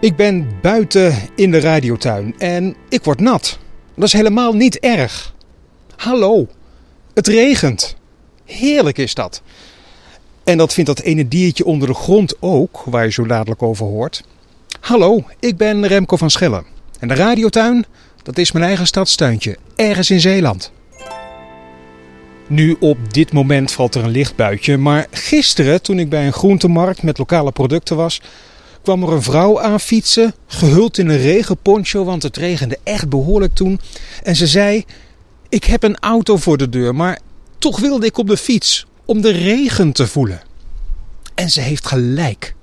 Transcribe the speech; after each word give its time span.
Ik 0.00 0.16
ben 0.16 0.48
buiten 0.62 1.14
in 1.34 1.50
de 1.50 1.60
radiotuin 1.60 2.34
en 2.38 2.76
ik 2.88 3.04
word 3.04 3.20
nat. 3.20 3.58
Dat 3.94 4.04
is 4.04 4.12
helemaal 4.12 4.52
niet 4.52 4.78
erg. 4.78 5.34
Hallo, 5.96 6.46
het 7.14 7.26
regent. 7.26 7.96
Heerlijk 8.44 8.98
is 8.98 9.14
dat. 9.14 9.42
En 10.44 10.58
dat 10.58 10.72
vindt 10.72 10.90
dat 10.90 11.00
ene 11.00 11.28
diertje 11.28 11.64
onder 11.64 11.88
de 11.88 11.94
grond 11.94 12.34
ook, 12.40 12.82
waar 12.84 13.04
je 13.04 13.12
zo 13.12 13.26
dadelijk 13.26 13.62
over 13.62 13.86
hoort. 13.86 14.24
Hallo, 14.80 15.24
ik 15.40 15.56
ben 15.56 15.86
Remco 15.86 16.16
van 16.16 16.30
Schellen. 16.30 16.64
En 16.98 17.08
de 17.08 17.14
radiotuin, 17.14 17.84
dat 18.22 18.38
is 18.38 18.52
mijn 18.52 18.64
eigen 18.64 18.86
stadstuintje, 18.86 19.56
ergens 19.76 20.10
in 20.10 20.20
Zeeland. 20.20 20.72
Nu 22.46 22.76
op 22.80 23.12
dit 23.12 23.32
moment 23.32 23.72
valt 23.72 23.94
er 23.94 24.04
een 24.04 24.10
lichtbuitje, 24.10 24.76
maar 24.76 25.06
gisteren 25.10 25.82
toen 25.82 25.98
ik 25.98 26.08
bij 26.08 26.26
een 26.26 26.32
groentemarkt 26.32 27.02
met 27.02 27.18
lokale 27.18 27.52
producten 27.52 27.96
was, 27.96 28.20
kwam 28.82 29.02
er 29.02 29.12
een 29.12 29.22
vrouw 29.22 29.60
aan 29.60 29.80
fietsen, 29.80 30.34
gehuld 30.46 30.98
in 30.98 31.08
een 31.08 31.20
regenponcho, 31.20 32.04
want 32.04 32.22
het 32.22 32.36
regende 32.36 32.78
echt 32.84 33.08
behoorlijk 33.08 33.54
toen. 33.54 33.80
En 34.22 34.36
ze 34.36 34.46
zei: 34.46 34.84
Ik 35.48 35.64
heb 35.64 35.82
een 35.82 35.98
auto 35.98 36.36
voor 36.36 36.56
de 36.56 36.68
deur, 36.68 36.94
maar 36.94 37.20
toch 37.58 37.80
wilde 37.80 38.06
ik 38.06 38.18
op 38.18 38.26
de 38.26 38.36
fiets 38.36 38.86
om 39.04 39.20
de 39.20 39.30
regen 39.30 39.92
te 39.92 40.06
voelen. 40.06 40.40
En 41.34 41.50
ze 41.50 41.60
heeft 41.60 41.86
gelijk. 41.86 42.54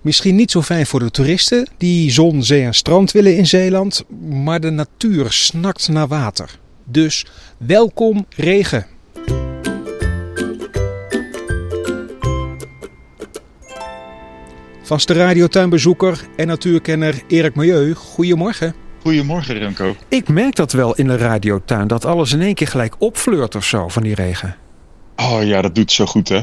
Misschien 0.00 0.36
niet 0.36 0.50
zo 0.50 0.62
fijn 0.62 0.86
voor 0.86 1.00
de 1.00 1.10
toeristen 1.10 1.68
die 1.76 2.10
zon, 2.10 2.42
zee 2.42 2.62
en 2.62 2.74
strand 2.74 3.12
willen 3.12 3.36
in 3.36 3.46
Zeeland, 3.46 4.04
maar 4.28 4.60
de 4.60 4.70
natuur 4.70 5.32
snakt 5.32 5.88
naar 5.88 6.08
water. 6.08 6.58
Dus 6.84 7.26
welkom 7.56 8.26
regen. 8.28 8.86
Vaste 14.92 15.12
radiotuinbezoeker 15.12 16.20
en 16.36 16.46
natuurkenner 16.46 17.22
Erik 17.28 17.54
Milieu, 17.54 17.94
goedemorgen. 17.94 18.74
Goedemorgen 19.02 19.58
Remco. 19.58 19.96
Ik 20.08 20.28
merk 20.28 20.54
dat 20.54 20.72
wel 20.72 20.94
in 20.94 21.06
de 21.06 21.16
radiotuin, 21.16 21.86
dat 21.86 22.04
alles 22.04 22.32
in 22.32 22.40
één 22.40 22.54
keer 22.54 22.66
gelijk 22.66 22.94
opfleurt 22.98 23.54
of 23.54 23.64
zo 23.64 23.88
van 23.88 24.02
die 24.02 24.14
regen. 24.14 24.56
Oh 25.16 25.44
ja, 25.44 25.62
dat 25.62 25.74
doet 25.74 25.92
zo 25.92 26.06
goed 26.06 26.28
hè. 26.28 26.40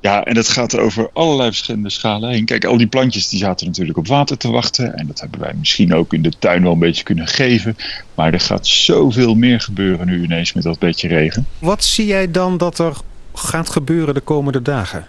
Ja, 0.00 0.24
en 0.24 0.34
dat 0.34 0.48
gaat 0.48 0.72
er 0.72 0.80
over 0.80 1.10
allerlei 1.12 1.48
verschillende 1.48 1.90
schalen 1.90 2.30
heen. 2.30 2.44
Kijk, 2.44 2.64
al 2.64 2.76
die 2.76 2.86
plantjes 2.86 3.28
die 3.28 3.38
zaten 3.38 3.66
natuurlijk 3.66 3.98
op 3.98 4.06
water 4.06 4.36
te 4.36 4.50
wachten. 4.50 4.94
En 4.94 5.06
dat 5.06 5.20
hebben 5.20 5.40
wij 5.40 5.54
misschien 5.58 5.94
ook 5.94 6.12
in 6.12 6.22
de 6.22 6.32
tuin 6.38 6.62
wel 6.62 6.72
een 6.72 6.78
beetje 6.78 7.04
kunnen 7.04 7.26
geven. 7.26 7.76
Maar 8.14 8.32
er 8.32 8.40
gaat 8.40 8.66
zoveel 8.66 9.34
meer 9.34 9.60
gebeuren 9.60 10.06
nu 10.06 10.22
ineens 10.22 10.52
met 10.52 10.64
dat 10.64 10.78
beetje 10.78 11.08
regen. 11.08 11.46
Wat 11.58 11.84
zie 11.84 12.06
jij 12.06 12.30
dan 12.30 12.56
dat 12.56 12.78
er 12.78 12.96
gaat 13.34 13.70
gebeuren 13.70 14.14
de 14.14 14.20
komende 14.20 14.62
dagen? 14.62 15.06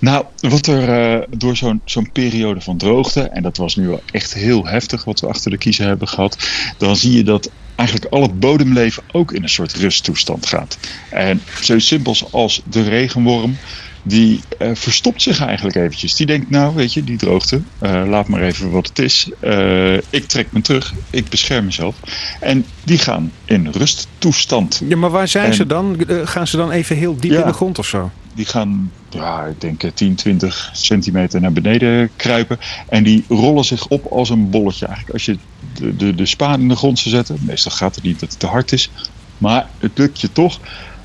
Nou, 0.00 0.24
wat 0.40 0.66
er 0.66 1.18
uh, 1.18 1.22
door 1.30 1.56
zo'n 1.56 1.80
zo'n 1.84 2.12
periode 2.12 2.60
van 2.60 2.76
droogte, 2.76 3.20
en 3.20 3.42
dat 3.42 3.56
was 3.56 3.76
nu 3.76 3.88
wel 3.88 4.02
echt 4.12 4.34
heel 4.34 4.66
heftig 4.66 5.04
wat 5.04 5.20
we 5.20 5.26
achter 5.26 5.50
de 5.50 5.58
kiezer 5.58 5.86
hebben 5.86 6.08
gehad, 6.08 6.48
dan 6.76 6.96
zie 6.96 7.12
je 7.12 7.22
dat 7.22 7.50
eigenlijk 7.74 8.12
al 8.12 8.22
het 8.22 8.40
bodemleven 8.40 9.02
ook 9.12 9.32
in 9.32 9.42
een 9.42 9.48
soort 9.48 9.72
rusttoestand 9.72 10.46
gaat. 10.46 10.78
En 11.10 11.42
zo 11.62 11.78
simpel 11.78 12.16
als 12.30 12.62
de 12.64 12.82
regenworm, 12.82 13.56
die 14.02 14.40
uh, 14.58 14.70
verstopt 14.74 15.22
zich 15.22 15.40
eigenlijk 15.40 15.76
eventjes. 15.76 16.14
Die 16.14 16.26
denkt, 16.26 16.50
nou 16.50 16.74
weet 16.74 16.92
je, 16.92 17.04
die 17.04 17.16
droogte, 17.16 17.60
uh, 17.82 18.02
laat 18.06 18.28
maar 18.28 18.42
even 18.42 18.70
wat 18.70 18.88
het 18.88 18.98
is. 18.98 19.30
Uh, 19.40 19.94
ik 19.94 20.26
trek 20.26 20.52
me 20.52 20.60
terug, 20.60 20.94
ik 21.10 21.28
bescherm 21.28 21.64
mezelf. 21.64 21.96
En 22.40 22.66
die 22.84 22.98
gaan 22.98 23.32
in 23.44 23.68
rusttoestand. 23.72 24.82
Ja, 24.88 24.96
maar 24.96 25.10
waar 25.10 25.28
zijn 25.28 25.46
en, 25.46 25.54
ze 25.54 25.66
dan? 25.66 26.04
gaan 26.24 26.46
ze 26.46 26.56
dan 26.56 26.70
even 26.70 26.96
heel 26.96 27.16
diep 27.16 27.30
ja, 27.30 27.40
in 27.40 27.46
de 27.46 27.52
grond 27.52 27.78
of 27.78 27.86
zo? 27.86 28.10
Die 28.38 28.46
gaan, 28.46 28.92
ja, 29.08 29.44
ik 29.44 29.60
denk 29.60 29.82
10, 29.94 30.14
20 30.14 30.70
centimeter 30.72 31.40
naar 31.40 31.52
beneden 31.52 32.10
kruipen. 32.16 32.58
En 32.88 33.04
die 33.04 33.24
rollen 33.28 33.64
zich 33.64 33.88
op 33.88 34.06
als 34.06 34.30
een 34.30 34.50
bolletje. 34.50 34.86
Eigenlijk 34.86 35.14
als 35.14 35.24
je 35.24 35.38
de, 35.74 35.96
de, 35.96 36.14
de 36.14 36.26
spaan 36.26 36.60
in 36.60 36.68
de 36.68 36.76
grond 36.76 36.98
zou 36.98 37.14
zetten, 37.14 37.38
meestal 37.40 37.72
gaat 37.72 37.94
het 37.94 38.04
niet 38.04 38.20
dat 38.20 38.30
het 38.30 38.38
te 38.38 38.46
hard 38.46 38.72
is. 38.72 38.90
Maar 39.38 39.66
het 39.78 39.98
lukt 39.98 40.20
je 40.20 40.32
toch, 40.32 40.60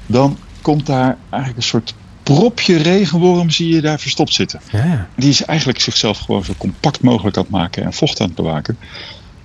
dan 0.05 0.37
komt 0.61 0.85
daar 0.85 1.17
eigenlijk 1.29 1.57
een 1.57 1.69
soort 1.69 1.93
propje 2.23 2.77
regenworm 2.77 3.49
zie 3.49 3.75
je 3.75 3.81
daar 3.81 3.99
verstopt 3.99 4.33
zitten. 4.33 4.61
Ja. 4.71 5.07
Die 5.15 5.29
is 5.29 5.45
eigenlijk 5.45 5.79
zichzelf 5.79 6.17
gewoon 6.17 6.43
zo 6.43 6.53
compact 6.57 7.01
mogelijk 7.01 7.37
aan 7.37 7.43
het 7.43 7.51
maken 7.51 7.83
en 7.83 7.93
vocht 7.93 8.19
aan 8.21 8.27
het 8.27 8.35
bewaken. 8.35 8.77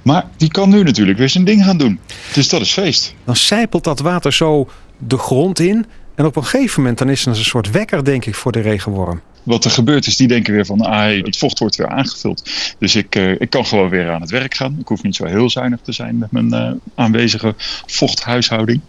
Maar 0.03 0.27
die 0.37 0.49
kan 0.51 0.69
nu 0.69 0.83
natuurlijk 0.83 1.19
weer 1.19 1.29
zijn 1.29 1.45
ding 1.45 1.65
gaan 1.65 1.79
doen. 1.79 2.01
Dus 2.35 2.49
dat 2.49 2.61
is 2.61 2.73
feest. 2.73 3.15
Dan 3.25 3.37
zijpelt 3.37 3.85
dat 3.85 4.01
water 4.01 4.33
zo 4.33 4.69
de 4.99 5.19
grond 5.19 5.59
in. 5.59 5.87
En 6.19 6.27
op 6.27 6.37
een 6.37 6.45
gegeven 6.45 6.81
moment 6.81 6.99
dan 6.99 7.09
is 7.09 7.27
er 7.27 7.29
een 7.29 7.45
soort 7.45 7.71
wekker, 7.71 8.05
denk 8.05 8.25
ik, 8.25 8.35
voor 8.35 8.53
de 8.53 8.61
regenworm. 8.61 9.21
Wat 9.43 9.65
er 9.65 9.71
gebeurt 9.71 10.07
is, 10.07 10.17
die 10.17 10.29
denken 10.29 10.53
weer 10.53 10.67
van, 10.67 10.81
ah, 10.81 11.25
het 11.25 11.37
vocht 11.37 11.59
wordt 11.59 11.77
weer 11.77 11.89
aangevuld. 11.89 12.51
Dus 12.79 12.97
ik, 12.97 13.17
uh, 13.17 13.31
ik 13.31 13.51
kan 13.51 13.67
gewoon 13.67 13.89
weer 13.89 14.11
aan 14.11 14.21
het 14.21 14.31
werk 14.31 14.55
gaan. 14.55 14.77
Ik 14.81 14.89
hoef 14.89 15.03
niet 15.03 15.17
zo 15.17 15.25
heel 15.25 15.51
zuinig 15.51 15.81
te 15.83 15.93
zijn 15.93 16.19
met 16.19 16.31
mijn 16.31 16.55
uh, 16.55 16.71
aanwezige 16.95 17.55
vochthuishouding. 17.87 18.81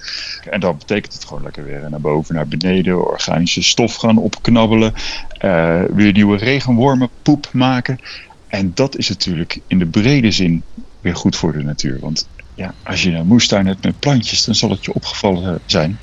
En 0.50 0.60
dan 0.60 0.78
betekent 0.78 1.14
het 1.14 1.26
gewoon 1.26 1.44
lekker 1.44 1.64
weer 1.64 1.90
naar 1.90 2.02
boven, 2.02 2.36
naar 2.36 2.48
beneden, 2.48 3.08
organische 3.08 3.64
stof 3.64 3.96
gaan 3.96 4.18
opknabbelen. 4.18 4.94
Uh, 5.46 5.82
weer 5.94 6.12
nieuwe 6.12 6.38
regenwormenpoep 6.38 7.50
maken. 7.52 8.00
En 8.48 8.72
dat 8.74 8.98
is 8.98 9.10
natuurlijk 9.10 9.60
in 9.68 9.80
de 9.80 9.86
brede 9.86 10.32
zin 10.32 10.64
weer 11.02 11.16
goed 11.16 11.36
voor 11.36 11.52
de 11.52 11.64
natuur. 11.64 12.00
Want 12.00 12.28
ja, 12.56 12.74
als 12.84 13.04
je 13.04 13.12
een 13.12 13.28
moestuin 13.28 13.68
hebt 13.68 13.84
met 13.84 14.00
plantjes, 14.00 14.46
dan 14.46 14.56
zal 14.56 14.70
het 14.70 14.86
je 14.86 14.94
opgevallen 14.94 15.60
zijn. 15.66 16.00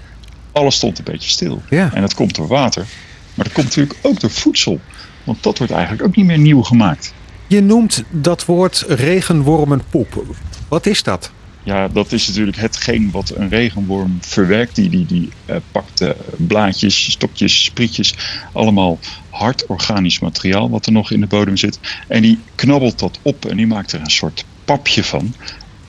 Alles 0.57 0.75
stond 0.75 0.99
een 0.99 1.05
beetje 1.05 1.31
stil. 1.31 1.63
Ja. 1.71 1.91
En 1.95 2.01
dat 2.01 2.15
komt 2.15 2.35
door 2.35 2.47
water. 2.47 2.87
Maar 3.35 3.45
dat 3.45 3.55
komt 3.55 3.67
natuurlijk 3.67 3.99
ook 4.03 4.21
door 4.21 4.31
voedsel. 4.31 4.81
Want 5.25 5.43
dat 5.43 5.59
wordt 5.59 5.73
eigenlijk 5.73 6.03
ook 6.03 6.17
niet 6.17 6.27
meer 6.27 6.39
nieuw 6.39 6.63
gemaakt. 6.63 7.15
Je 7.47 7.61
noemt 7.61 8.05
dat 8.11 8.45
woord 8.45 8.85
regenwormenpoep. 8.89 10.25
Wat 10.69 10.87
is 10.87 11.03
dat? 11.03 11.31
Ja, 11.63 11.89
dat 11.89 12.13
is 12.13 12.29
natuurlijk 12.29 12.57
hetgeen 12.57 13.11
wat 13.11 13.33
een 13.35 13.49
regenworm 13.49 14.19
verwerkt. 14.21 14.75
Die, 14.75 14.89
die, 14.91 15.07
die 15.07 15.29
uh, 15.47 15.57
pakt 15.73 16.01
uh, 16.01 16.11
blaadjes, 16.37 17.11
stokjes, 17.11 17.65
sprietjes. 17.65 18.15
Allemaal 18.53 18.99
hard 19.31 19.67
organisch 19.67 20.19
materiaal 20.19 20.71
wat 20.71 20.87
er 20.87 20.93
nog 20.93 21.11
in 21.11 21.21
de 21.21 21.27
bodem 21.27 21.57
zit. 21.57 21.79
En 22.09 22.23
die 22.23 22.39
knabbelt 22.55 22.99
dat 22.99 23.19
op 23.23 23.45
en 23.45 23.57
die 23.57 23.67
maakt 23.67 23.93
er 23.93 24.01
een 24.01 24.11
soort 24.11 24.45
papje 24.65 25.05
van. 25.05 25.35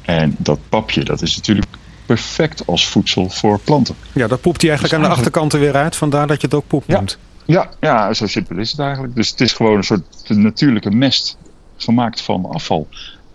En 0.02 0.36
dat 0.38 0.60
papje, 0.70 1.04
dat 1.04 1.22
is 1.22 1.36
natuurlijk 1.36 1.68
perfect 2.08 2.68
als 2.68 2.88
voedsel 2.88 3.30
voor 3.30 3.60
planten. 3.60 3.96
Ja, 4.14 4.28
dat 4.28 4.42
poept 4.42 4.62
hij 4.62 4.70
eigenlijk 4.70 5.00
dus 5.00 5.06
aan 5.06 5.14
de 5.14 5.20
achterkant 5.20 5.54
er 5.54 5.60
weer 5.60 5.76
uit. 5.76 5.96
Vandaar 5.96 6.28
dat 6.28 6.42
je 6.42 6.48
het 6.48 6.56
ook 6.56 6.68
poep 6.68 6.84
ja. 6.88 6.96
noemt. 6.96 7.18
Ja, 7.46 7.70
ja, 7.80 8.14
zo 8.14 8.28
simpel 8.28 8.58
is 8.58 8.72
het 8.72 8.80
eigenlijk. 8.80 9.16
Dus 9.16 9.30
het 9.30 9.42
is 9.42 9.54
gewoon 9.54 9.78
een 9.78 9.84
soort 9.84 10.04
natuurlijke 10.28 10.92
mest 10.92 11.38
gemaakt 11.78 12.22
van 12.22 12.46
afval. 12.46 12.88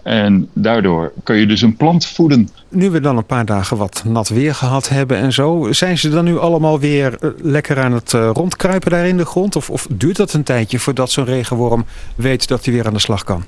En 0.03 0.49
daardoor 0.53 1.13
kun 1.23 1.37
je 1.37 1.47
dus 1.47 1.63
een 1.63 1.77
plant 1.77 2.07
voeden. 2.07 2.49
Nu 2.69 2.91
we 2.91 3.01
dan 3.01 3.17
een 3.17 3.27
paar 3.27 3.45
dagen 3.45 3.77
wat 3.77 4.03
nat 4.07 4.29
weer 4.29 4.55
gehad 4.55 4.89
hebben 4.89 5.17
en 5.17 5.33
zo, 5.33 5.69
zijn 5.71 5.99
ze 5.99 6.09
dan 6.09 6.25
nu 6.25 6.39
allemaal 6.39 6.81
weer 6.81 7.19
lekker 7.43 7.81
aan 7.81 7.93
het 7.93 8.13
rondkruipen 8.13 8.91
daar 8.91 9.07
in 9.07 9.17
de 9.17 9.25
grond? 9.25 9.57
Of, 9.57 9.71
of 9.71 9.87
duurt 9.91 10.17
dat 10.17 10.33
een 10.33 10.43
tijdje 10.43 10.79
voordat 10.79 11.11
zo'n 11.11 11.25
regenworm 11.25 11.85
weet 12.15 12.49
dat 12.49 12.65
hij 12.65 12.75
weer 12.75 12.87
aan 12.87 12.93
de 12.93 12.99
slag 12.99 13.25
kan? 13.25 13.45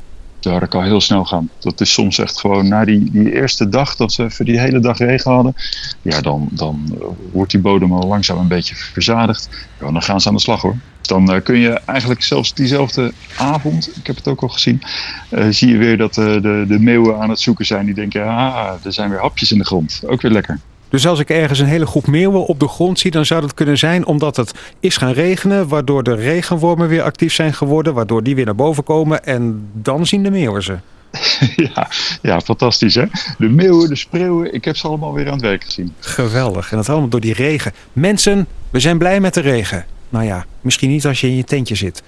Dat 0.50 0.68
kan 0.68 0.84
heel 0.84 1.00
snel 1.00 1.24
gaan. 1.24 1.50
Dat 1.58 1.80
is 1.80 1.92
soms 1.92 2.18
echt 2.18 2.40
gewoon 2.40 2.68
na 2.68 2.84
die, 2.84 3.10
die 3.10 3.32
eerste 3.32 3.68
dag 3.68 3.96
dat 3.96 4.16
we 4.16 4.30
voor 4.30 4.44
die 4.44 4.60
hele 4.60 4.80
dag 4.80 4.98
regen 4.98 5.32
hadden. 5.32 5.54
Ja, 6.02 6.20
dan, 6.20 6.48
dan 6.50 6.98
wordt 7.32 7.50
die 7.50 7.60
bodem 7.60 7.92
al 7.92 8.08
langzaam 8.08 8.38
een 8.38 8.48
beetje 8.48 8.74
verzadigd. 8.74 9.48
Dan 9.78 10.02
gaan 10.02 10.20
ze 10.20 10.28
aan 10.28 10.34
de 10.34 10.40
slag 10.40 10.62
hoor. 10.62 10.76
Dan 11.00 11.34
uh, 11.34 11.42
kun 11.42 11.58
je 11.58 11.70
eigenlijk 11.70 12.22
zelfs 12.22 12.54
diezelfde 12.54 13.12
avond, 13.36 13.96
ik 13.96 14.06
heb 14.06 14.16
het 14.16 14.28
ook 14.28 14.42
al 14.42 14.48
gezien, 14.48 14.82
uh, 15.30 15.46
zie 15.50 15.68
je 15.68 15.76
weer 15.76 15.96
dat 15.96 16.14
de, 16.14 16.64
de 16.68 16.78
meeuwen 16.78 17.18
aan 17.18 17.30
het 17.30 17.40
zoeken 17.40 17.66
zijn. 17.66 17.84
Die 17.84 17.94
denken, 17.94 18.26
ah, 18.26 18.84
er 18.84 18.92
zijn 18.92 19.10
weer 19.10 19.20
hapjes 19.20 19.52
in 19.52 19.58
de 19.58 19.64
grond. 19.64 20.02
Ook 20.06 20.22
weer 20.22 20.32
lekker. 20.32 20.60
Dus 20.94 21.06
als 21.06 21.18
ik 21.18 21.30
ergens 21.30 21.58
een 21.58 21.66
hele 21.66 21.86
groep 21.86 22.06
meeuwen 22.06 22.46
op 22.46 22.60
de 22.60 22.68
grond 22.68 22.98
zie, 22.98 23.10
dan 23.10 23.24
zou 23.24 23.40
dat 23.40 23.54
kunnen 23.54 23.78
zijn 23.78 24.06
omdat 24.06 24.36
het 24.36 24.54
is 24.80 24.96
gaan 24.96 25.12
regenen, 25.12 25.68
waardoor 25.68 26.02
de 26.02 26.14
regenwormen 26.14 26.88
weer 26.88 27.02
actief 27.02 27.32
zijn 27.32 27.54
geworden, 27.54 27.94
waardoor 27.94 28.22
die 28.22 28.34
weer 28.34 28.44
naar 28.44 28.54
boven 28.54 28.84
komen 28.84 29.24
en 29.24 29.68
dan 29.72 30.06
zien 30.06 30.22
de 30.22 30.30
meeuwen 30.30 30.62
ze. 30.62 30.76
Ja, 31.56 31.88
ja, 32.22 32.40
fantastisch 32.40 32.94
hè. 32.94 33.04
De 33.38 33.48
meeuwen, 33.48 33.88
de 33.88 33.96
spreeuwen, 33.96 34.54
ik 34.54 34.64
heb 34.64 34.76
ze 34.76 34.86
allemaal 34.86 35.12
weer 35.12 35.26
aan 35.26 35.32
het 35.32 35.42
werk 35.42 35.64
gezien. 35.64 35.92
Geweldig. 35.98 36.70
En 36.70 36.76
dat 36.76 36.88
allemaal 36.88 37.08
door 37.08 37.20
die 37.20 37.34
regen. 37.34 37.72
Mensen, 37.92 38.46
we 38.70 38.80
zijn 38.80 38.98
blij 38.98 39.20
met 39.20 39.34
de 39.34 39.40
regen. 39.40 39.84
Nou 40.08 40.24
ja, 40.24 40.46
misschien 40.60 40.90
niet 40.90 41.06
als 41.06 41.20
je 41.20 41.26
in 41.26 41.36
je 41.36 41.44
tentje 41.44 41.74
zit. 41.74 42.02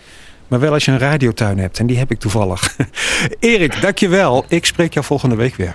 Maar 0.49 0.61
wel 0.61 0.72
als 0.72 0.84
je 0.84 0.90
een 0.90 0.99
radiotuin 0.99 1.58
hebt. 1.58 1.78
En 1.78 1.87
die 1.87 1.99
heb 1.99 2.11
ik 2.11 2.19
toevallig. 2.19 2.76
Erik, 3.40 3.81
dankjewel. 3.81 4.44
Ik 4.49 4.64
spreek 4.64 4.94
jou 4.94 5.06
volgende 5.06 5.37
week 5.37 5.55
weer. 5.55 5.75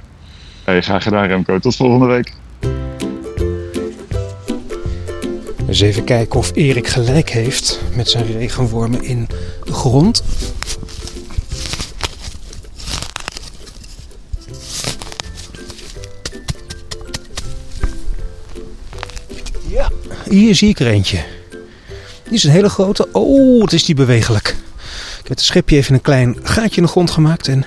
Hey, 0.63 0.81
graag 0.81 1.03
gedaan 1.03 1.27
Remco. 1.27 1.59
Tot 1.59 1.75
volgende 1.75 2.05
week. 2.05 2.39
Eens 5.71 5.81
even 5.81 6.03
kijken 6.03 6.39
of 6.39 6.51
Erik 6.53 6.87
gelijk 6.87 7.29
heeft 7.29 7.79
met 7.95 8.09
zijn 8.09 8.25
regenwormen 8.25 9.03
in 9.03 9.27
de 9.63 9.73
grond. 9.73 10.23
Ja, 19.67 19.91
hier 20.29 20.55
zie 20.55 20.69
ik 20.69 20.79
er 20.79 20.87
eentje. 20.87 21.23
Die 22.23 22.33
is 22.33 22.43
een 22.43 22.51
hele 22.51 22.69
grote. 22.69 23.07
Oh, 23.11 23.61
het 23.61 23.73
is 23.73 23.85
die 23.85 23.95
bewegelijk. 23.95 24.43
Kijk 24.43 25.29
Met 25.29 25.39
een 25.39 25.45
schepje 25.45 25.75
even 25.75 25.93
een 25.93 26.01
klein 26.01 26.37
gaatje 26.43 26.77
in 26.77 26.83
de 26.83 26.89
grond 26.89 27.11
gemaakt 27.11 27.47
en 27.47 27.65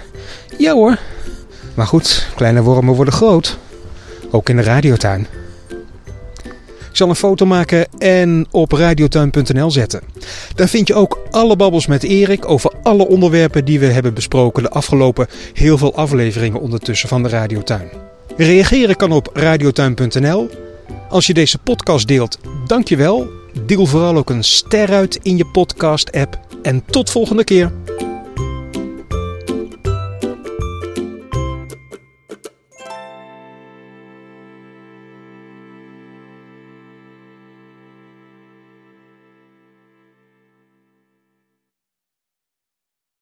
ja 0.58 0.72
hoor. 0.72 0.98
Maar 1.74 1.86
goed, 1.86 2.26
kleine 2.34 2.62
wormen 2.62 2.94
worden 2.94 3.14
groot. 3.14 3.58
Ook 4.30 4.48
in 4.48 4.56
de 4.56 4.62
radiotuin. 4.62 5.26
Ik 6.94 7.00
zal 7.00 7.08
een 7.08 7.16
foto 7.16 7.46
maken 7.46 7.86
en 7.98 8.46
op 8.50 8.72
radiotuin.nl 8.72 9.70
zetten. 9.70 10.00
Daar 10.54 10.68
vind 10.68 10.88
je 10.88 10.94
ook 10.94 11.18
alle 11.30 11.56
babbels 11.56 11.86
met 11.86 12.02
Erik 12.02 12.48
over 12.48 12.72
alle 12.82 13.06
onderwerpen 13.06 13.64
die 13.64 13.80
we 13.80 13.86
hebben 13.86 14.14
besproken 14.14 14.62
de 14.62 14.68
afgelopen 14.70 15.26
heel 15.52 15.78
veel 15.78 15.94
afleveringen 15.94 16.60
ondertussen 16.60 17.08
van 17.08 17.22
de 17.22 17.28
Radiotuin. 17.28 17.88
Reageren 18.36 18.96
kan 18.96 19.12
op 19.12 19.30
radiotuin.nl. 19.32 20.48
Als 21.08 21.26
je 21.26 21.34
deze 21.34 21.58
podcast 21.58 22.08
deelt, 22.08 22.38
dankjewel. 22.66 23.30
Deel 23.66 23.86
vooral 23.86 24.16
ook 24.16 24.30
een 24.30 24.44
ster 24.44 24.92
uit 24.92 25.18
in 25.22 25.36
je 25.36 25.46
podcast 25.46 26.12
app. 26.12 26.38
En 26.62 26.82
tot 26.86 27.10
volgende 27.10 27.44
keer. 27.44 27.72